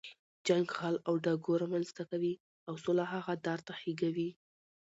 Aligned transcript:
جنګ 0.47 0.65
غل 0.77 0.95
او 1.07 1.13
ډاګو 1.23 1.53
رامنځ 1.63 1.87
ته 1.97 2.03
کوي، 2.11 2.33
او 2.67 2.73
سوله 2.83 3.05
هغه 3.13 3.33
دار 3.45 3.59
ته 3.67 3.73
خېږوي. 3.79 4.29